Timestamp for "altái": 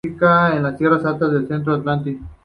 1.91-2.19